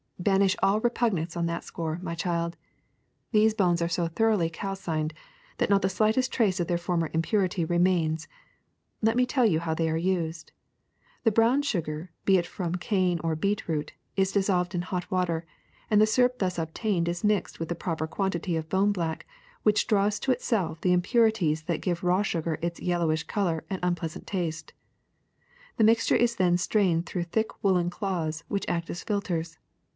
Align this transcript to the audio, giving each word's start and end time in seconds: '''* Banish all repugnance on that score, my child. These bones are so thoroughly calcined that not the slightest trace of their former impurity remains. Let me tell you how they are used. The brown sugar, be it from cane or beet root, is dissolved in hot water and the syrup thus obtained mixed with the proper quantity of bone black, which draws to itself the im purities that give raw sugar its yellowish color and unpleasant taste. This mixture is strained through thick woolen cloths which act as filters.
'''* 0.21 0.21
Banish 0.21 0.55
all 0.63 0.79
repugnance 0.79 1.35
on 1.35 1.47
that 1.47 1.63
score, 1.63 1.99
my 2.01 2.13
child. 2.13 2.55
These 3.31 3.53
bones 3.55 3.81
are 3.83 3.87
so 3.87 4.07
thoroughly 4.07 4.49
calcined 4.51 5.13
that 5.57 5.69
not 5.69 5.81
the 5.81 5.89
slightest 5.89 6.31
trace 6.31 6.59
of 6.59 6.67
their 6.67 6.77
former 6.77 7.09
impurity 7.13 7.65
remains. 7.65 8.27
Let 9.01 9.15
me 9.15 9.25
tell 9.25 9.45
you 9.47 9.59
how 9.59 9.73
they 9.73 9.89
are 9.89 9.97
used. 9.97 10.51
The 11.23 11.31
brown 11.31 11.63
sugar, 11.63 12.11
be 12.25 12.37
it 12.37 12.45
from 12.45 12.75
cane 12.75 13.19
or 13.23 13.35
beet 13.35 13.67
root, 13.67 13.93
is 14.15 14.31
dissolved 14.31 14.75
in 14.75 14.83
hot 14.83 15.09
water 15.09 15.45
and 15.89 15.99
the 15.99 16.07
syrup 16.07 16.37
thus 16.37 16.59
obtained 16.59 17.07
mixed 17.23 17.59
with 17.59 17.69
the 17.69 17.75
proper 17.75 18.05
quantity 18.07 18.55
of 18.55 18.69
bone 18.69 18.91
black, 18.91 19.27
which 19.63 19.87
draws 19.87 20.19
to 20.19 20.31
itself 20.31 20.81
the 20.81 20.93
im 20.93 21.01
purities 21.01 21.63
that 21.65 21.81
give 21.81 22.03
raw 22.03 22.21
sugar 22.21 22.59
its 22.61 22.79
yellowish 22.79 23.23
color 23.23 23.63
and 23.71 23.79
unpleasant 23.81 24.27
taste. 24.27 24.73
This 25.77 25.85
mixture 25.85 26.15
is 26.15 26.35
strained 26.61 27.05
through 27.07 27.23
thick 27.23 27.63
woolen 27.63 27.89
cloths 27.91 28.43
which 28.47 28.65
act 28.69 28.89
as 28.91 29.03
filters. 29.03 29.57